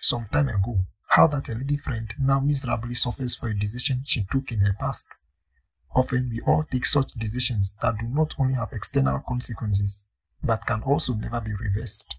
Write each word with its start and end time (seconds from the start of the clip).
some 0.00 0.26
time 0.32 0.48
ago 0.48 0.84
how 1.08 1.26
that 1.26 1.48
a 1.48 1.54
lady 1.54 1.76
friend 1.76 2.14
now 2.18 2.38
miserably 2.38 2.94
suffers 2.94 3.34
for 3.34 3.48
a 3.48 3.58
decision 3.58 4.02
she 4.04 4.26
took 4.30 4.52
in 4.52 4.60
her 4.60 4.76
past. 4.78 5.06
Often 5.94 6.28
we 6.30 6.40
all 6.42 6.64
take 6.64 6.84
such 6.84 7.14
decisions 7.14 7.74
that 7.80 7.98
do 7.98 8.06
not 8.06 8.34
only 8.38 8.54
have 8.54 8.72
external 8.72 9.20
consequences, 9.26 10.06
but 10.44 10.66
can 10.66 10.82
also 10.82 11.14
never 11.14 11.40
be 11.40 11.54
reversed. 11.54 12.16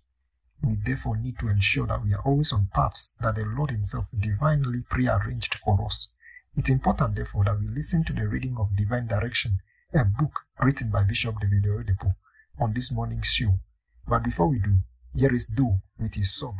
We 0.61 0.75
therefore 0.75 1.17
need 1.17 1.37
to 1.39 1.49
ensure 1.49 1.87
that 1.87 2.03
we 2.03 2.13
are 2.13 2.21
always 2.21 2.51
on 2.51 2.69
paths 2.73 3.11
that 3.21 3.35
the 3.35 3.45
Lord 3.45 3.71
Himself 3.71 4.07
divinely 4.17 4.81
prearranged 4.89 5.53
for 5.55 5.85
us. 5.85 6.11
It's 6.55 6.69
important, 6.69 7.15
therefore, 7.15 7.45
that 7.45 7.59
we 7.59 7.67
listen 7.67 8.03
to 8.05 8.13
the 8.13 8.27
reading 8.27 8.57
of 8.57 8.75
Divine 8.75 9.07
Direction, 9.07 9.59
a 9.93 10.03
book 10.03 10.31
written 10.61 10.89
by 10.89 11.03
Bishop 11.03 11.39
David 11.39 11.63
Oyedepo, 11.63 12.15
on 12.59 12.73
this 12.73 12.91
morning's 12.91 13.27
show. 13.27 13.59
But 14.07 14.23
before 14.23 14.49
we 14.49 14.59
do, 14.59 14.79
here 15.15 15.33
is 15.33 15.45
Do 15.45 15.79
with 15.97 16.15
his 16.15 16.33
song 16.33 16.59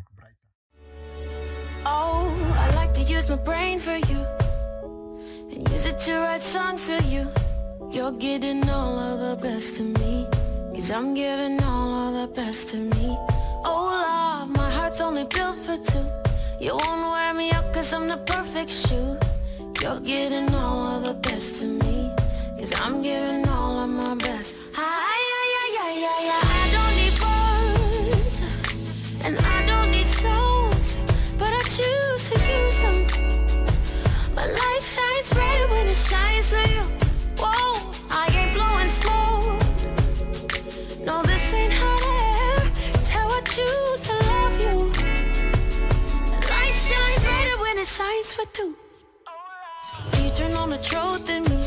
like 2.90 3.06
to 3.06 3.14
use 3.14 3.30
my 3.30 3.36
brain 3.36 3.78
for 3.80 3.98
you 4.10 4.20
and 5.52 5.70
use 5.72 5.86
it 5.86 6.00
to 6.00 6.14
write 6.20 6.42
songs 6.42 6.90
for 6.90 7.04
you. 7.04 7.28
You're 7.92 8.14
getting 8.14 8.68
all 8.70 8.98
of 8.98 9.20
the 9.20 9.48
best 9.48 9.80
of 9.80 9.88
me, 10.00 10.28
cause 10.74 10.90
I'm 10.92 11.14
giving 11.14 11.62
all 11.64 12.08
of 12.08 12.14
the 12.22 12.34
best 12.34 12.74
of 12.74 12.80
me. 12.80 13.16
Oh, 13.64 13.84
Lord, 13.92 14.58
my 14.58 14.70
heart's 14.72 15.02
only 15.02 15.26
built 15.26 15.58
for 15.58 15.78
two. 15.92 16.06
You 16.60 16.72
won't 16.78 17.12
wear 17.14 17.34
me 17.34 17.52
out 17.52 17.72
cause 17.74 17.94
I'm 17.94 18.08
the 18.08 18.18
perfect 18.18 18.72
shoe. 18.72 19.18
You're 19.82 20.00
getting 20.00 20.54
all 20.56 20.98
of 20.98 21.04
the 21.04 21.14
best 21.30 21.64
of 21.64 21.70
me, 21.70 22.12
cause 22.58 22.74
I'm 22.82 23.02
giving 23.04 23.48
all 23.50 23.80
of 23.84 23.90
my 23.90 24.16
best. 24.16 24.58
I, 24.76 24.89
light 34.54 34.82
shines 34.82 35.34
brighter 35.34 35.68
when 35.70 35.88
it 35.88 35.96
shines 35.96 36.52
for 36.54 36.70
you. 36.70 36.84
Whoa, 37.38 37.92
I 38.10 38.26
ain't 38.40 38.54
blowing 38.54 38.90
smoke. 38.90 39.60
No, 41.06 41.22
this 41.24 41.54
ain't 41.54 41.74
hot 41.74 42.02
air. 42.02 42.72
It's 42.96 43.10
how 43.10 43.28
I 43.28 43.42
choose 43.42 44.02
to 44.08 44.16
love 44.32 44.56
you. 44.66 44.76
Light 46.50 46.74
shines 46.74 47.24
brighter 47.24 47.58
when 47.62 47.78
it 47.78 47.88
shines 47.88 48.34
for 48.34 48.46
two. 48.52 48.76
You 50.22 50.30
turn 50.36 50.54
on 50.54 50.70
the 50.70 50.82
truth 50.90 51.30
in 51.30 51.44
me. 51.44 51.60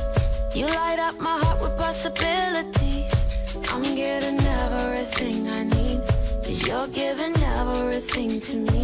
You 0.55 0.67
light 0.67 0.99
up 0.99 1.19
my 1.21 1.39
heart 1.43 1.63
with 1.63 1.77
possibilities. 1.79 3.27
I'm 3.71 3.83
getting 3.83 4.41
everything 4.41 5.49
I 5.49 5.65
need. 5.65 6.01
Cause 6.45 6.67
you're 6.67 6.89
giving 6.89 7.37
everything 7.43 8.41
to 8.41 8.57
me. 8.57 8.83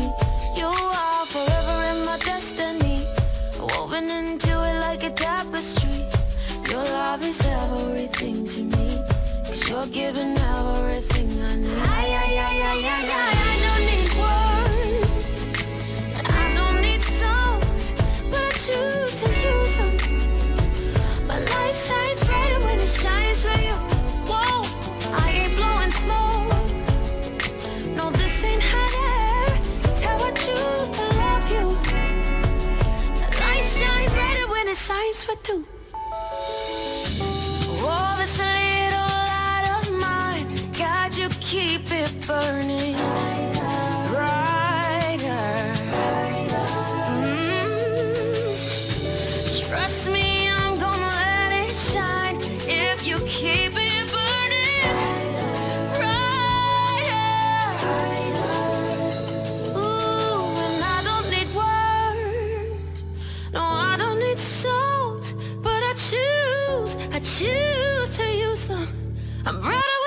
You 0.56 0.66
are 0.66 1.27
forever 1.27 1.77
in 1.92 2.05
my 2.06 2.18
destiny. 2.18 2.77
Woven 3.91 4.11
into 4.11 4.50
it 4.50 4.81
like 4.81 5.03
a 5.03 5.11
tapestry. 5.11 6.05
Your 6.69 6.84
love 6.84 7.22
is 7.22 7.41
everything 7.47 8.45
to 8.45 8.62
me. 8.62 8.98
Cause 9.47 9.67
you're 9.67 9.86
giving 9.86 10.36
everything 10.36 11.42
I 11.42 11.56
need. 11.56 11.78
I, 11.78 12.05
I, 12.20 13.45
I, 13.45 13.47
Songs, 64.38 65.32
but 65.62 65.82
I 65.82 65.94
choose, 65.94 66.96
I 67.12 67.18
choose 67.18 68.16
to 68.18 68.24
use 68.24 68.68
them. 68.68 68.86
I'm 69.44 69.60
brighter 69.60 69.98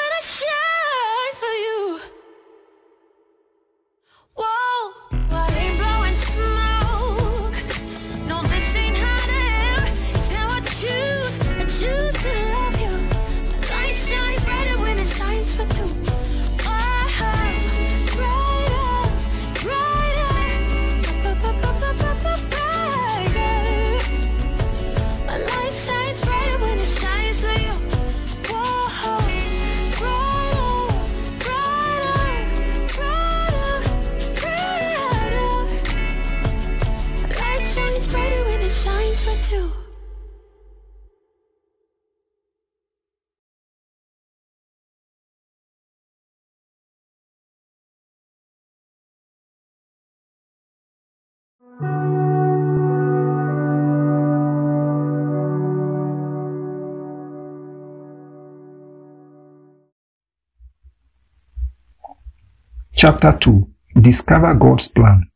Chapter 62.94 63.34
2 63.40 63.67
Discover 64.00 64.53
God's 64.56 64.88
Plan. 64.88 65.30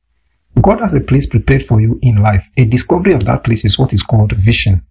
God 0.66 0.82
has 0.82 0.96
a 0.96 1.00
place 1.00 1.28
prepared 1.28 1.64
for 1.64 1.80
you 1.80 2.00
in 2.02 2.24
life. 2.24 2.50
A 2.58 2.66
discovery 2.66 3.14
of 3.14 3.24
that 3.26 3.44
place 3.44 3.66
is 3.66 3.78
what 3.78 3.94
is 3.94 4.02
called 4.02 4.32
vision. 4.32 4.84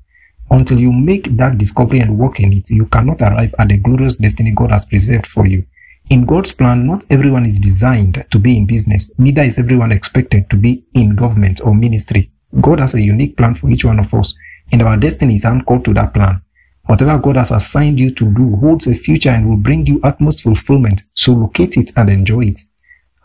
Until 0.49 0.79
you 0.79 0.93
make 0.93 1.25
that 1.37 1.59
discovery 1.59 1.99
and 1.99 2.17
work 2.17 2.39
in 2.39 2.53
it, 2.53 2.71
you 2.71 2.87
cannot 2.87 3.21
arrive 3.21 3.53
at 3.59 3.71
the 3.71 3.79
glorious 3.79 4.17
destiny 4.17 4.53
God 4.55 4.71
has 4.71 4.84
preserved 4.84 5.27
for 5.27 5.49
you. 5.49 5.67
In 6.11 6.27
God's 6.27 6.53
plan, 6.53 6.87
not 6.87 7.05
everyone 7.11 7.45
is 7.45 7.59
designed 7.59 8.25
to 8.31 8.39
be 8.39 8.57
in 8.57 8.67
business, 8.67 9.19
neither 9.19 9.43
is 9.43 9.59
everyone 9.59 9.91
expected 9.91 10.49
to 10.51 10.57
be 10.57 10.84
in 10.95 11.17
government 11.17 11.61
or 11.61 11.75
ministry. 11.75 12.31
God 12.61 12.79
has 12.79 12.95
a 12.95 13.03
unique 13.03 13.37
plan 13.37 13.57
for 13.57 13.69
each 13.69 13.84
one 13.84 13.99
of 13.99 14.15
us, 14.15 14.33
and 14.71 14.81
our 14.81 14.97
destinies 14.97 15.45
aren't 15.45 15.66
called 15.66 15.84
to 15.87 15.95
that 15.95 16.15
plan. 16.15 16.41
Whatever 16.87 17.19
God 17.19 17.34
has 17.34 17.51
assigned 17.51 17.98
you 17.98 18.15
to 18.15 18.33
do 18.33 18.54
holds 18.60 18.87
a 18.87 18.95
future 18.95 19.31
and 19.31 19.48
will 19.48 19.57
bring 19.57 19.89
you 19.89 19.98
utmost 20.04 20.43
fulfillment, 20.43 21.03
so 21.15 21.33
locate 21.33 21.77
it 21.77 21.91
and 21.97 22.10
enjoy 22.10 22.43
it. 22.43 22.60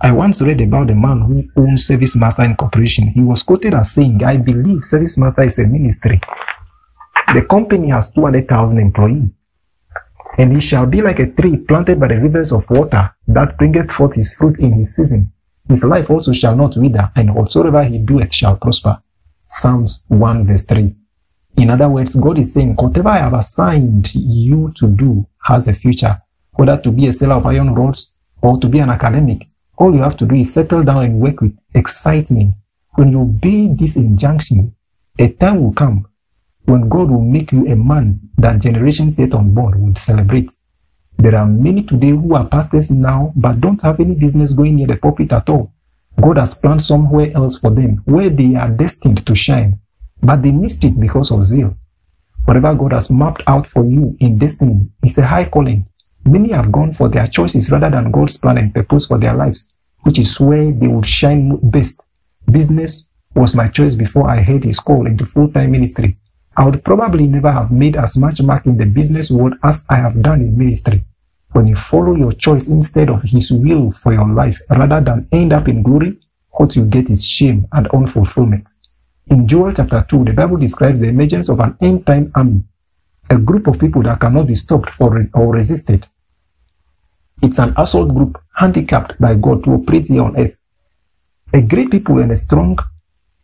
I 0.01 0.13
once 0.13 0.41
read 0.41 0.61
about 0.61 0.89
a 0.89 0.95
man 0.95 1.19
who 1.21 1.61
owned 1.61 1.77
Service 1.77 2.15
Master 2.15 2.43
Incorporation. 2.43 3.07
He 3.07 3.19
was 3.19 3.43
quoted 3.43 3.73
as 3.73 3.91
saying, 3.91 4.23
I 4.23 4.37
believe 4.37 4.85
Service 4.85 5.17
Master 5.17 5.41
is 5.41 5.59
a 5.59 5.67
ministry. 5.67 6.21
The 7.33 7.41
company 7.41 7.89
has 7.89 8.13
200,000 8.13 8.79
employees. 8.79 9.29
And 10.37 10.53
he 10.53 10.61
shall 10.61 10.85
be 10.85 11.01
like 11.01 11.19
a 11.19 11.29
tree 11.33 11.57
planted 11.57 11.99
by 11.99 12.07
the 12.07 12.21
rivers 12.21 12.53
of 12.53 12.69
water 12.69 13.13
that 13.27 13.57
bringeth 13.57 13.91
forth 13.91 14.15
his 14.15 14.33
fruit 14.33 14.59
in 14.59 14.71
his 14.71 14.95
season. 14.95 15.33
His 15.67 15.83
life 15.83 16.09
also 16.09 16.31
shall 16.31 16.55
not 16.55 16.77
wither, 16.77 17.11
and 17.17 17.35
whatsoever 17.35 17.83
he 17.83 17.99
doeth 17.99 18.31
shall 18.31 18.55
prosper. 18.55 19.01
Psalms 19.43 20.05
1 20.07 20.47
verse 20.47 20.63
3. 20.63 20.95
In 21.57 21.69
other 21.69 21.89
words, 21.89 22.15
God 22.15 22.39
is 22.39 22.53
saying, 22.53 22.75
whatever 22.75 23.09
I 23.09 23.17
have 23.17 23.33
assigned 23.33 24.15
you 24.15 24.71
to 24.77 24.89
do 24.89 25.27
has 25.43 25.67
a 25.67 25.73
future, 25.73 26.21
whether 26.53 26.81
to 26.83 26.89
be 26.89 27.07
a 27.07 27.11
seller 27.11 27.35
of 27.35 27.45
iron 27.45 27.75
rods 27.75 28.15
or 28.41 28.57
to 28.61 28.69
be 28.69 28.79
an 28.79 28.91
academic. 28.91 29.48
All 29.79 29.95
you 29.95 30.01
have 30.01 30.17
to 30.17 30.25
do 30.25 30.35
is 30.35 30.53
settle 30.53 30.83
down 30.83 31.05
and 31.05 31.21
work 31.21 31.39
with 31.39 31.57
excitement. 31.73 32.57
When 32.95 33.11
you 33.11 33.21
obey 33.21 33.73
this 33.73 33.95
injunction, 33.95 34.75
a 35.17 35.31
time 35.31 35.63
will 35.63 35.73
come 35.73 36.05
when 36.65 36.89
God 36.89 37.09
will 37.09 37.21
make 37.21 37.51
you 37.53 37.65
a 37.65 37.75
man 37.75 38.19
that 38.37 38.59
generations 38.59 39.17
yet 39.17 39.33
unborn 39.33 39.81
will 39.81 39.95
celebrate. 39.95 40.51
There 41.17 41.35
are 41.35 41.45
many 41.45 41.83
today 41.83 42.09
who 42.09 42.35
are 42.35 42.45
pastors 42.45 42.91
now 42.91 43.33
but 43.35 43.61
don't 43.61 43.81
have 43.81 43.99
any 43.99 44.15
business 44.15 44.53
going 44.53 44.75
near 44.75 44.87
the 44.87 44.97
pulpit 44.97 45.31
at 45.31 45.49
all. 45.49 45.73
God 46.21 46.37
has 46.37 46.53
planned 46.53 46.81
somewhere 46.81 47.31
else 47.33 47.57
for 47.57 47.71
them 47.71 48.01
where 48.05 48.29
they 48.29 48.55
are 48.55 48.69
destined 48.69 49.25
to 49.25 49.33
shine, 49.33 49.79
but 50.21 50.41
they 50.43 50.51
missed 50.51 50.83
it 50.83 50.99
because 50.99 51.31
of 51.31 51.43
zeal. 51.45 51.75
Whatever 52.45 52.75
God 52.75 52.93
has 52.93 53.09
mapped 53.09 53.43
out 53.47 53.65
for 53.65 53.85
you 53.85 54.17
in 54.19 54.37
destiny 54.37 54.89
is 55.03 55.17
a 55.17 55.25
high 55.25 55.45
calling. 55.45 55.87
Many 56.25 56.51
have 56.51 56.71
gone 56.71 56.93
for 56.93 57.09
their 57.09 57.27
choices 57.27 57.71
rather 57.71 57.89
than 57.89 58.11
God's 58.11 58.37
plan 58.37 58.57
and 58.57 58.73
purpose 58.73 59.07
for 59.07 59.17
their 59.17 59.33
lives, 59.33 59.73
which 60.01 60.19
is 60.19 60.39
where 60.39 60.71
they 60.71 60.87
would 60.87 61.05
shine 61.05 61.57
best. 61.63 62.09
Business 62.49 63.15
was 63.35 63.55
my 63.55 63.67
choice 63.67 63.95
before 63.95 64.29
I 64.29 64.41
heard 64.41 64.63
his 64.63 64.79
call 64.79 65.05
into 65.05 65.25
full-time 65.25 65.71
ministry. 65.71 66.17
I 66.57 66.65
would 66.65 66.83
probably 66.83 67.27
never 67.27 67.51
have 67.51 67.71
made 67.71 67.95
as 67.95 68.17
much 68.17 68.41
mark 68.41 68.65
in 68.65 68.77
the 68.77 68.85
business 68.85 69.31
world 69.31 69.53
as 69.63 69.85
I 69.89 69.95
have 69.95 70.21
done 70.21 70.41
in 70.41 70.57
ministry. 70.57 71.03
When 71.51 71.67
you 71.67 71.75
follow 71.75 72.15
your 72.15 72.33
choice 72.33 72.67
instead 72.67 73.09
of 73.09 73.23
his 73.23 73.51
will 73.51 73.91
for 73.91 74.13
your 74.13 74.27
life, 74.27 74.59
rather 74.69 75.01
than 75.01 75.27
end 75.31 75.53
up 75.53 75.67
in 75.67 75.81
glory, 75.81 76.19
what 76.51 76.75
you 76.75 76.85
get 76.85 77.09
is 77.09 77.25
shame 77.25 77.67
and 77.71 77.87
unfulfillment. 77.87 78.69
In 79.27 79.47
Joel 79.47 79.73
chapter 79.73 80.05
2, 80.07 80.25
the 80.25 80.33
Bible 80.33 80.57
describes 80.57 80.99
the 80.99 81.07
emergence 81.07 81.49
of 81.49 81.59
an 81.59 81.77
end 81.81 82.05
time 82.05 82.31
army, 82.35 82.63
a 83.29 83.37
group 83.37 83.67
of 83.67 83.79
people 83.79 84.01
that 84.03 84.19
cannot 84.19 84.47
be 84.47 84.55
stopped 84.55 84.89
for 84.89 85.19
or 85.33 85.53
resisted. 85.53 86.07
It's 87.41 87.59
an 87.59 87.73
assault 87.77 88.13
group 88.13 88.41
handicapped 88.55 89.19
by 89.19 89.35
God 89.35 89.63
to 89.63 89.75
operate 89.75 90.07
here 90.07 90.23
on 90.23 90.37
earth. 90.37 90.57
A 91.53 91.61
great 91.61 91.89
people 91.89 92.19
and 92.19 92.31
a 92.31 92.35
strong, 92.35 92.77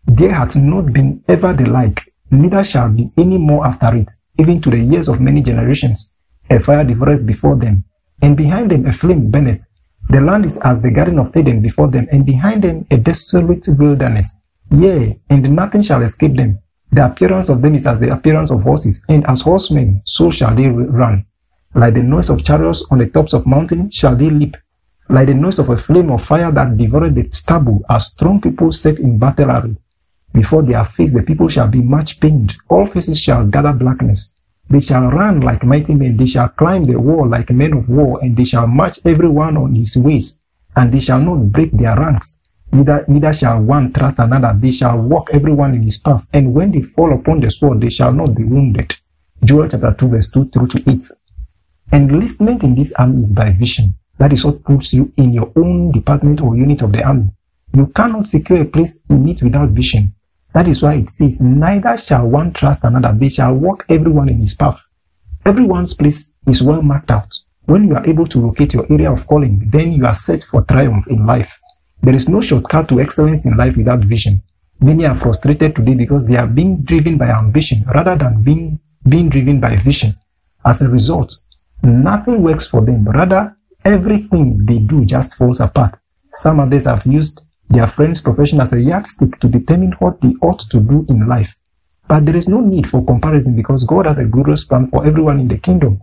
there 0.05 0.33
hath 0.33 0.55
not 0.55 0.91
been 0.91 1.23
ever 1.27 1.53
the 1.53 1.69
like, 1.69 2.13
neither 2.29 2.63
shall 2.63 2.89
be 2.89 3.09
any 3.17 3.37
more 3.37 3.65
after 3.65 3.95
it, 3.95 4.11
even 4.37 4.61
to 4.61 4.69
the 4.69 4.79
years 4.79 5.07
of 5.07 5.21
many 5.21 5.41
generations. 5.41 6.15
A 6.49 6.59
fire 6.59 6.83
devoureth 6.83 7.25
before 7.25 7.55
them, 7.55 7.85
and 8.21 8.35
behind 8.37 8.71
them 8.71 8.85
a 8.85 8.93
flame 8.93 9.31
burneth. 9.31 9.61
The 10.09 10.21
land 10.21 10.45
is 10.45 10.57
as 10.57 10.81
the 10.81 10.91
garden 10.91 11.17
of 11.17 11.35
Eden 11.35 11.61
before 11.61 11.89
them, 11.89 12.07
and 12.11 12.25
behind 12.25 12.63
them 12.63 12.85
a 12.91 12.97
desolate 12.97 13.65
wilderness. 13.79 14.41
Yea, 14.71 15.19
and 15.29 15.55
nothing 15.55 15.81
shall 15.81 16.01
escape 16.01 16.35
them. 16.35 16.59
The 16.95 17.05
appearance 17.05 17.49
of 17.49 17.61
them 17.61 17.75
is 17.75 17.85
as 17.85 17.99
the 17.99 18.09
appearance 18.09 18.51
of 18.51 18.63
horses, 18.63 19.03
and 19.09 19.27
as 19.27 19.41
horsemen, 19.41 20.01
so 20.05 20.31
shall 20.31 20.55
they 20.55 20.69
run. 20.69 21.25
Like 21.73 21.93
the 21.93 22.03
noise 22.03 22.29
of 22.29 22.41
chariots 22.41 22.85
on 22.89 22.99
the 22.99 23.09
tops 23.09 23.33
of 23.33 23.45
mountains 23.45 23.93
shall 23.93 24.15
they 24.15 24.29
leap. 24.29 24.55
Like 25.09 25.27
the 25.27 25.33
noise 25.33 25.59
of 25.59 25.67
a 25.67 25.75
flame 25.75 26.09
of 26.09 26.23
fire 26.23 26.53
that 26.53 26.77
devoured 26.77 27.15
the 27.15 27.23
stubble, 27.23 27.81
as 27.89 28.05
strong 28.05 28.39
people 28.39 28.71
set 28.71 28.99
in 28.99 29.17
battle 29.17 29.51
array. 29.51 29.75
Before 30.31 30.63
their 30.63 30.85
face 30.85 31.11
the 31.11 31.23
people 31.23 31.49
shall 31.49 31.67
be 31.67 31.81
much 31.81 32.21
pained. 32.21 32.55
All 32.69 32.85
faces 32.85 33.19
shall 33.19 33.45
gather 33.45 33.73
blackness. 33.73 34.41
They 34.69 34.79
shall 34.79 35.09
run 35.09 35.41
like 35.41 35.65
mighty 35.65 35.95
men. 35.95 36.15
They 36.15 36.27
shall 36.27 36.47
climb 36.47 36.85
the 36.85 36.97
wall 36.97 37.27
like 37.27 37.49
men 37.49 37.73
of 37.73 37.89
war, 37.89 38.21
and 38.21 38.37
they 38.37 38.45
shall 38.45 38.67
march 38.67 38.99
every 39.03 39.27
one 39.27 39.57
on 39.57 39.75
his 39.75 39.97
ways, 39.97 40.41
and 40.77 40.93
they 40.93 41.01
shall 41.01 41.19
not 41.19 41.51
break 41.51 41.73
their 41.73 41.99
ranks. 41.99 42.41
Neither, 42.71 43.05
neither 43.07 43.33
shall 43.33 43.61
one 43.61 43.93
trust 43.93 44.19
another. 44.19 44.53
They 44.57 44.71
shall 44.71 44.97
walk 44.99 45.29
every 45.31 45.53
one 45.53 45.73
in 45.73 45.83
his 45.83 45.97
path. 45.97 46.27
And 46.33 46.53
when 46.53 46.71
they 46.71 46.81
fall 46.81 47.13
upon 47.13 47.39
the 47.39 47.51
sword, 47.51 47.81
they 47.81 47.89
shall 47.89 48.11
not 48.11 48.35
be 48.35 48.43
wounded. 48.43 48.95
Joel 49.43 49.69
chapter 49.69 49.93
2, 49.97 50.07
verse 50.09 50.29
2 50.31 50.49
through 50.49 50.67
to 50.67 50.89
8. 50.89 51.03
Enlistment 51.93 52.63
in 52.63 52.75
this 52.75 52.93
army 52.93 53.21
is 53.21 53.33
by 53.33 53.51
vision. 53.51 53.95
That 54.17 54.33
is 54.33 54.43
what 54.45 54.63
puts 54.63 54.93
you 54.93 55.11
in 55.17 55.33
your 55.33 55.51
own 55.55 55.91
department 55.91 56.41
or 56.41 56.55
unit 56.55 56.81
of 56.81 56.91
the 56.91 57.03
army. 57.03 57.29
You 57.73 57.87
cannot 57.87 58.27
secure 58.27 58.61
a 58.61 58.65
place 58.65 59.01
in 59.09 59.27
it 59.27 59.43
without 59.43 59.69
vision. 59.69 60.13
That 60.53 60.67
is 60.67 60.81
why 60.81 60.95
it 60.95 61.09
says, 61.09 61.41
Neither 61.41 61.97
shall 61.97 62.27
one 62.27 62.53
trust 62.53 62.85
another, 62.85 63.13
they 63.13 63.29
shall 63.29 63.53
walk 63.53 63.85
everyone 63.89 64.29
in 64.29 64.39
his 64.39 64.53
path. 64.53 64.81
Everyone's 65.45 65.93
place 65.93 66.37
is 66.47 66.63
well 66.63 66.81
marked 66.81 67.11
out. 67.11 67.27
When 67.65 67.87
you 67.87 67.95
are 67.95 68.07
able 68.07 68.25
to 68.27 68.39
locate 68.39 68.73
your 68.73 68.91
area 68.91 69.11
of 69.11 69.27
calling, 69.27 69.69
then 69.69 69.91
you 69.91 70.05
are 70.05 70.15
set 70.15 70.43
for 70.43 70.63
triumph 70.63 71.07
in 71.07 71.25
life. 71.25 71.59
There 72.05 72.13
is 72.13 72.29
no 72.29 72.39
shortcut 72.39 72.87
to 72.89 73.01
excellence 73.01 73.47
in 73.47 73.57
life 73.57 73.75
without 73.77 74.01
vision. 74.01 74.43
Many 74.79 75.07
are 75.07 75.15
frustrated 75.15 75.75
today 75.75 75.95
because 75.95 76.27
they 76.27 76.37
are 76.37 76.45
being 76.45 76.83
driven 76.83 77.17
by 77.17 77.29
ambition 77.29 77.83
rather 77.95 78.15
than 78.15 78.43
being, 78.43 78.79
being 79.09 79.27
driven 79.27 79.59
by 79.59 79.75
vision. 79.77 80.13
As 80.63 80.83
a 80.83 80.87
result, 80.87 81.35
nothing 81.81 82.43
works 82.43 82.67
for 82.67 82.81
them. 82.85 83.09
Rather, 83.09 83.57
everything 83.83 84.67
they 84.67 84.77
do 84.77 85.03
just 85.03 85.33
falls 85.33 85.59
apart. 85.59 85.97
Some 86.33 86.59
others 86.59 86.85
have 86.85 87.07
used 87.07 87.41
their 87.71 87.87
friend's 87.87 88.21
profession 88.21 88.61
as 88.61 88.71
a 88.71 88.79
yardstick 88.79 89.39
to 89.39 89.49
determine 89.49 89.93
what 89.93 90.21
they 90.21 90.35
ought 90.43 90.59
to 90.59 90.79
do 90.79 91.07
in 91.09 91.27
life. 91.27 91.57
But 92.07 92.27
there 92.27 92.35
is 92.35 92.47
no 92.47 92.59
need 92.59 92.87
for 92.87 93.03
comparison 93.03 93.55
because 93.55 93.83
God 93.83 94.05
has 94.05 94.19
a 94.19 94.25
glorious 94.25 94.63
plan 94.63 94.85
for 94.91 95.07
everyone 95.07 95.39
in 95.39 95.47
the 95.47 95.57
kingdom. 95.57 95.99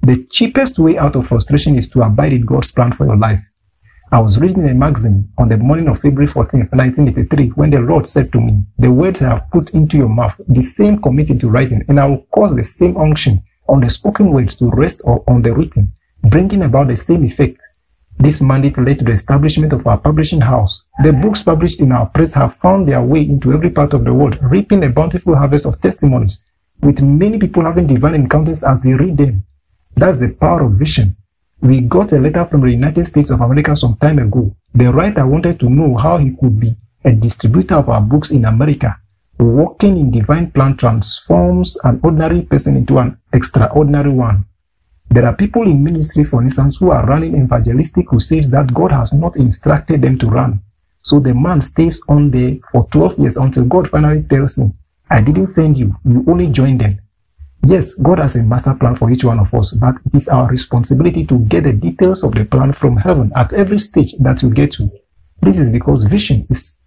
The 0.00 0.24
cheapest 0.30 0.78
way 0.78 0.96
out 0.96 1.16
of 1.16 1.26
frustration 1.26 1.74
is 1.74 1.90
to 1.90 2.02
abide 2.02 2.34
in 2.34 2.46
God's 2.46 2.70
plan 2.70 2.92
for 2.92 3.06
your 3.06 3.16
life. 3.16 3.40
I 4.12 4.18
was 4.18 4.40
reading 4.40 4.68
a 4.68 4.74
magazine 4.74 5.32
on 5.38 5.48
the 5.48 5.56
morning 5.56 5.86
of 5.86 6.00
February 6.00 6.26
14, 6.26 6.70
1983, 6.72 7.50
when 7.50 7.70
the 7.70 7.78
Lord 7.78 8.08
said 8.08 8.32
to 8.32 8.40
me, 8.40 8.64
The 8.76 8.90
words 8.90 9.22
I 9.22 9.28
have 9.28 9.48
put 9.52 9.70
into 9.70 9.96
your 9.98 10.08
mouth, 10.08 10.40
the 10.48 10.62
same 10.62 11.00
committed 11.00 11.38
to 11.40 11.48
writing, 11.48 11.84
and 11.86 12.00
I 12.00 12.06
will 12.06 12.26
cause 12.34 12.56
the 12.56 12.64
same 12.64 12.96
unction 12.96 13.40
on 13.68 13.80
the 13.80 13.88
spoken 13.88 14.32
words 14.32 14.56
to 14.56 14.68
rest 14.70 15.02
or 15.04 15.22
on 15.28 15.42
the 15.42 15.54
written, 15.54 15.92
bringing 16.24 16.64
about 16.64 16.88
the 16.88 16.96
same 16.96 17.22
effect. 17.22 17.62
This 18.18 18.40
mandate 18.42 18.78
led 18.78 18.98
to 18.98 19.04
the 19.04 19.12
establishment 19.12 19.72
of 19.72 19.86
our 19.86 19.96
publishing 19.96 20.40
house. 20.40 20.88
The 21.04 21.12
books 21.12 21.44
published 21.44 21.78
in 21.78 21.92
our 21.92 22.06
press 22.06 22.34
have 22.34 22.56
found 22.56 22.88
their 22.88 23.02
way 23.02 23.20
into 23.22 23.52
every 23.52 23.70
part 23.70 23.94
of 23.94 24.02
the 24.02 24.12
world, 24.12 24.40
reaping 24.42 24.82
a 24.82 24.88
bountiful 24.88 25.36
harvest 25.36 25.66
of 25.66 25.80
testimonies, 25.80 26.50
with 26.82 27.00
many 27.00 27.38
people 27.38 27.64
having 27.64 27.86
divine 27.86 28.16
encounters 28.16 28.64
as 28.64 28.82
they 28.82 28.92
read 28.92 29.18
them. 29.18 29.44
That's 29.94 30.18
the 30.18 30.34
power 30.34 30.64
of 30.64 30.72
vision. 30.72 31.16
We 31.62 31.82
got 31.82 32.12
a 32.12 32.18
letter 32.18 32.46
from 32.46 32.62
the 32.62 32.72
United 32.72 33.04
States 33.04 33.30
of 33.30 33.42
America 33.42 33.76
some 33.76 33.94
time 33.96 34.18
ago. 34.18 34.56
The 34.74 34.90
writer 34.90 35.26
wanted 35.26 35.60
to 35.60 35.68
know 35.68 35.94
how 35.94 36.16
he 36.16 36.30
could 36.30 36.58
be 36.58 36.72
a 37.04 37.12
distributor 37.12 37.74
of 37.74 37.90
our 37.90 38.00
books 38.00 38.30
in 38.30 38.46
America. 38.46 38.96
Working 39.38 39.98
in 39.98 40.10
divine 40.10 40.50
plan 40.52 40.76
transforms 40.78 41.76
an 41.84 42.00
ordinary 42.02 42.42
person 42.42 42.76
into 42.76 42.98
an 42.98 43.18
extraordinary 43.32 44.10
one. 44.10 44.46
There 45.10 45.26
are 45.26 45.36
people 45.36 45.68
in 45.68 45.84
ministry, 45.84 46.24
for 46.24 46.42
instance, 46.42 46.78
who 46.78 46.92
are 46.92 47.04
running 47.06 47.36
evangelistic 47.36 48.06
crusades 48.06 48.48
that 48.50 48.72
God 48.72 48.92
has 48.92 49.12
not 49.12 49.36
instructed 49.36 50.00
them 50.00 50.18
to 50.18 50.28
run. 50.28 50.62
So 51.00 51.20
the 51.20 51.34
man 51.34 51.60
stays 51.60 52.00
on 52.08 52.30
there 52.30 52.52
for 52.72 52.86
12 52.90 53.18
years 53.18 53.36
until 53.36 53.66
God 53.66 53.90
finally 53.90 54.22
tells 54.22 54.56
him, 54.56 54.72
I 55.10 55.20
didn't 55.20 55.48
send 55.48 55.76
you, 55.76 55.96
you 56.04 56.24
only 56.26 56.46
joined 56.46 56.80
them. 56.80 57.00
Yes, 57.66 57.94
God 57.94 58.18
has 58.18 58.36
a 58.36 58.42
master 58.42 58.74
plan 58.74 58.94
for 58.94 59.10
each 59.10 59.24
one 59.24 59.38
of 59.38 59.52
us, 59.54 59.72
but 59.72 59.96
it 60.06 60.14
is 60.14 60.28
our 60.28 60.48
responsibility 60.48 61.26
to 61.26 61.38
get 61.40 61.64
the 61.64 61.72
details 61.74 62.24
of 62.24 62.32
the 62.32 62.44
plan 62.44 62.72
from 62.72 62.96
heaven 62.96 63.30
at 63.36 63.52
every 63.52 63.78
stage 63.78 64.14
that 64.20 64.42
you 64.42 64.50
get 64.50 64.72
to. 64.72 64.90
This 65.42 65.58
is 65.58 65.70
because 65.70 66.04
vision 66.04 66.46
is 66.48 66.82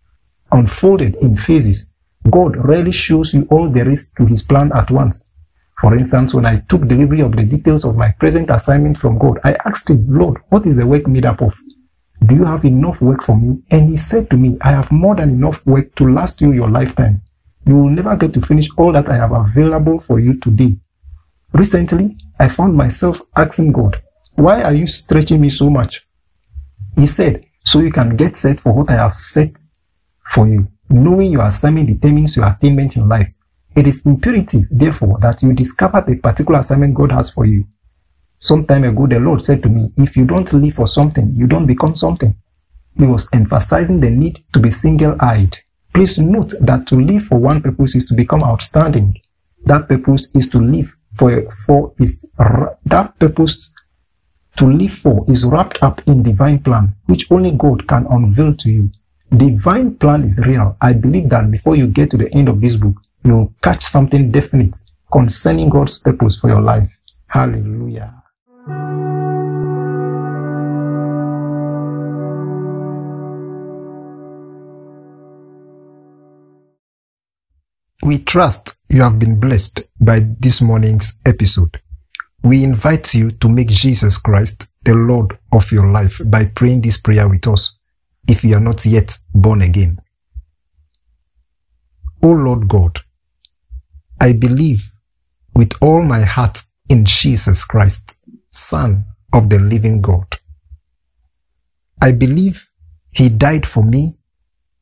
unfolded 0.52 1.16
in 1.16 1.36
phases. 1.36 1.96
God 2.30 2.56
rarely 2.58 2.92
shows 2.92 3.34
you 3.34 3.48
all 3.52 3.70
there 3.70 3.90
is 3.90 4.12
to 4.14 4.26
his 4.26 4.42
plan 4.42 4.72
at 4.74 4.90
once. 4.90 5.32
For 5.80 5.96
instance, 5.96 6.34
when 6.34 6.46
I 6.46 6.58
took 6.70 6.88
delivery 6.88 7.22
of 7.22 7.36
the 7.36 7.46
details 7.46 7.84
of 7.84 7.98
my 7.98 8.12
present 8.12 8.50
assignment 8.50 8.98
from 8.98 9.18
God, 9.18 9.40
I 9.44 9.54
asked 9.66 9.90
him, 9.90 10.06
Lord, 10.08 10.38
what 10.50 10.66
is 10.66 10.78
the 10.78 10.88
work 10.88 11.08
made 11.08 11.26
up 11.26 11.42
of? 11.42 11.56
Do 12.26 12.36
you 12.36 12.46
have 12.46 12.64
enough 12.64 13.02
work 13.02 13.24
for 13.24 13.38
me? 13.38 13.62
And 13.70 13.90
he 13.90 13.98
said 13.98 14.30
to 14.30 14.38
me, 14.38 14.58
I 14.62 14.72
have 14.72 14.92
more 14.92 15.16
than 15.16 15.32
enough 15.32 15.66
work 15.66 15.94
to 15.96 16.12
last 16.12 16.42
you 16.42 16.54
your 16.54 16.70
lifetime. 16.70 17.22
You 17.66 17.76
will 17.76 17.90
never 17.90 18.16
get 18.16 18.34
to 18.34 18.42
finish 18.42 18.68
all 18.78 18.92
that 18.92 19.08
I 19.08 19.16
have 19.16 19.32
available 19.32 20.00
for 20.00 20.20
you 20.20 20.40
today. 20.40 20.76
Recently, 21.54 22.18
I 22.40 22.50
found 22.50 22.76
myself 22.76 23.22
asking 23.36 23.72
God, 23.72 24.02
why 24.36 24.64
are 24.64 24.74
you 24.74 24.88
stretching 24.88 25.40
me 25.40 25.50
so 25.50 25.70
much? 25.70 26.06
He 26.96 27.08
said, 27.08 27.46
so 27.64 27.80
you 27.80 27.92
can 27.92 28.16
get 28.16 28.36
set 28.36 28.60
for 28.60 28.74
what 28.74 28.90
I 28.90 28.96
have 28.96 29.14
set 29.14 29.58
for 30.26 30.48
you. 30.48 30.68
Knowing 30.90 31.32
your 31.32 31.46
assignment 31.46 31.88
determines 31.88 32.36
your 32.36 32.48
attainment 32.48 32.98
in 32.98 33.08
life. 33.08 33.32
It 33.76 33.88
is 33.88 34.06
imperative, 34.06 34.64
therefore, 34.70 35.18
that 35.22 35.42
you 35.42 35.54
discover 35.54 36.04
the 36.06 36.18
particular 36.18 36.60
assignment 36.60 36.96
God 36.96 37.12
has 37.12 37.30
for 37.30 37.46
you. 37.46 37.66
Some 38.36 38.66
time 38.66 38.84
ago, 38.84 39.08
the 39.08 39.20
Lord 39.20 39.42
said 39.42 39.64
to 39.64 39.70
me, 39.70 39.88
if 39.98 40.18
you 40.18 40.26
don't 40.26 40.52
live 40.52 40.74
for 40.74 40.88
something, 40.88 41.34
you 41.34 41.48
don't 41.48 41.66
become 41.66 41.96
something. 41.96 42.36
He 42.98 43.06
was 43.06 43.30
emphasizing 43.34 44.02
the 44.02 44.10
need 44.10 44.44
to 44.52 44.60
be 44.60 44.70
single-eyed. 44.70 45.58
Please 45.94 46.18
note 46.18 46.54
that 46.60 46.88
to 46.88 46.96
live 46.96 47.24
for 47.26 47.38
one 47.38 47.62
purpose 47.62 47.96
is 47.96 48.06
to 48.06 48.16
become 48.16 48.44
outstanding. 48.44 49.22
That 49.66 49.88
purpose 49.88 50.34
is 50.36 50.50
to 50.50 50.60
live 50.60 50.98
for, 51.16 51.50
for 51.52 51.94
is, 52.00 52.34
that 52.86 53.14
purpose 53.20 53.72
to 54.58 54.66
live 54.66 54.92
for 54.92 55.24
is 55.28 55.46
wrapped 55.46 55.82
up 55.84 56.02
in 56.08 56.24
divine 56.24 56.60
plan, 56.60 56.96
which 57.06 57.32
only 57.32 57.52
God 57.52 57.88
can 57.88 58.08
unveil 58.10 58.56
to 58.56 58.72
you. 58.72 58.90
Divine 59.36 59.96
plan 59.96 60.24
is 60.24 60.44
real. 60.46 60.78
I 60.82 60.94
believe 60.94 61.30
that 61.30 61.50
before 61.50 61.76
you 61.76 61.88
get 61.88 62.12
to 62.12 62.18
the 62.18 62.34
end 62.34 62.50
of 62.50 62.62
this 62.62 62.76
book, 62.76 62.96
you'll 63.24 63.54
catch 63.62 63.82
something 63.82 64.32
definite 64.32 64.78
concerning 65.12 65.70
God's 65.70 65.98
purpose 66.00 66.40
for 66.40 66.50
your 66.50 66.62
life. 66.62 66.98
Hallelujah. 67.28 68.23
We 78.04 78.18
trust 78.18 78.74
you 78.90 79.02
have 79.02 79.18
been 79.18 79.40
blessed 79.40 79.80
by 79.98 80.20
this 80.38 80.62
morning's 80.62 81.14
episode. 81.26 81.80
We 82.44 82.62
invite 82.62 83.14
you 83.14 83.32
to 83.32 83.48
make 83.48 83.70
Jesus 83.70 84.18
Christ 84.18 84.66
the 84.84 84.94
Lord 84.94 85.40
of 85.54 85.72
your 85.72 85.88
life 85.88 86.20
by 86.26 86.46
praying 86.46 86.82
this 86.82 86.98
prayer 86.98 87.30
with 87.30 87.48
us. 87.48 87.80
if 88.28 88.44
you 88.44 88.56
are 88.56 88.60
not 88.60 88.86
yet 88.86 89.18
born 89.34 89.62
again. 89.62 90.00
O 92.22 92.28
Lord 92.28 92.68
God, 92.68 93.00
I 94.20 94.34
believe 94.34 94.92
with 95.56 95.72
all 95.82 96.02
my 96.02 96.22
heart 96.22 96.64
in 96.90 97.06
Jesus 97.06 97.64
Christ, 97.64 98.16
Son 98.50 99.06
of 99.32 99.50
the 99.50 99.60
living 99.60 100.02
God. 100.02 100.38
I 102.02 102.12
believe 102.12 102.70
he 103.12 103.30
died 103.30 103.66
for 103.66 103.84
me 103.84 104.18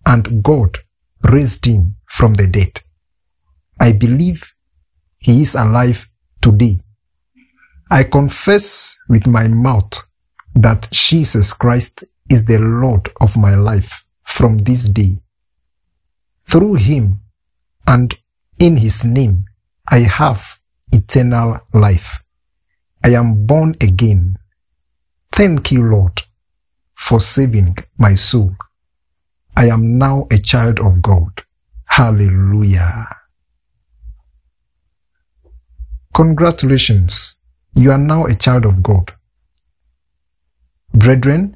and 0.06 0.44
God 0.44 0.80
raised 1.24 1.66
him 1.66 1.98
from 2.08 2.34
the 2.36 2.48
dead. 2.48 2.82
I 3.82 3.94
believe 3.94 4.54
he 5.18 5.42
is 5.42 5.56
alive 5.56 6.08
today. 6.40 6.76
I 7.90 8.04
confess 8.04 8.96
with 9.10 9.26
my 9.26 9.48
mouth 9.48 10.08
that 10.54 10.88
Jesus 10.92 11.52
Christ 11.52 12.04
is 12.30 12.46
the 12.46 12.60
Lord 12.60 13.10
of 13.20 13.36
my 13.38 13.56
life 13.56 14.06
from 14.22 14.60
this 14.60 14.88
day. 14.88 15.18
Through 16.44 16.76
him 16.76 17.22
and 17.88 18.16
in 18.60 18.78
his 18.78 19.04
name, 19.04 19.46
I 19.90 20.02
have 20.02 20.60
eternal 20.92 21.62
life. 21.74 22.24
I 23.04 23.16
am 23.16 23.48
born 23.48 23.76
again. 23.82 24.38
Thank 25.32 25.72
you, 25.72 25.90
Lord, 25.90 26.22
for 26.94 27.20
saving 27.20 27.78
my 27.98 28.14
soul. 28.14 28.56
I 29.58 29.70
am 29.70 29.98
now 29.98 30.28
a 30.30 30.38
child 30.38 30.80
of 30.80 31.02
God. 31.02 31.42
Hallelujah. 31.86 33.21
Congratulations. 36.14 37.42
You 37.74 37.92
are 37.92 37.98
now 37.98 38.26
a 38.26 38.36
child 38.36 38.66
of 38.66 38.84
God. 38.84 39.14
Brethren, 40.94 41.56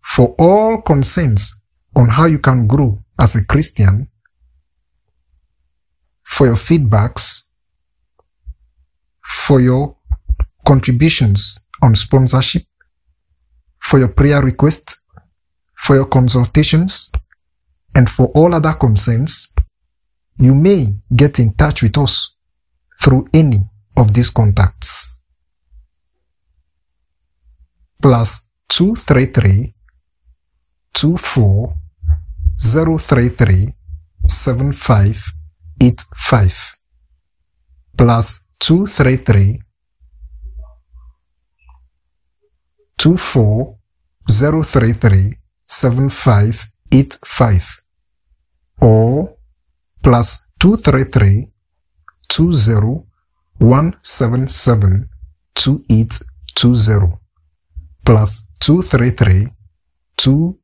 for 0.00 0.34
all 0.38 0.80
concerns 0.80 1.54
on 1.94 2.08
how 2.08 2.24
you 2.24 2.38
can 2.38 2.66
grow 2.66 3.04
as 3.18 3.34
a 3.34 3.44
Christian, 3.44 4.08
for 6.22 6.46
your 6.46 6.56
feedbacks, 6.56 7.42
for 9.22 9.60
your 9.60 9.98
contributions 10.66 11.58
on 11.82 11.94
sponsorship, 11.94 12.62
for 13.78 13.98
your 13.98 14.08
prayer 14.08 14.40
requests, 14.40 14.96
for 15.76 15.96
your 15.96 16.06
consultations, 16.06 17.12
and 17.94 18.08
for 18.08 18.28
all 18.28 18.54
other 18.54 18.72
concerns, 18.72 19.52
you 20.38 20.54
may 20.54 20.86
get 21.14 21.38
in 21.38 21.52
touch 21.52 21.82
with 21.82 21.98
us 21.98 22.33
through 23.00 23.26
any 23.32 23.60
of 23.96 24.12
these 24.12 24.30
contacts. 24.30 25.22
Plus 28.00 28.50
233 28.68 29.74
24 30.92 31.74
033 32.56 33.74
7585 34.28 36.76
plus 37.96 38.48
233 38.58 39.60
24 42.98 43.78
033 44.26 45.38
7585 45.66 47.82
or 48.80 49.36
plus 50.02 50.52
233 50.58 51.53
20 52.36 53.06
177 53.60 55.08
2820 55.54 57.18
plus 58.04 58.50
233 58.58 59.48
20 60.16 60.58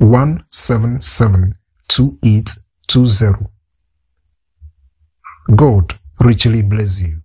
177 0.00 1.54
2820. 1.88 3.46
God 5.54 5.94
richly 6.18 6.62
bless 6.62 7.00
you. 7.00 7.19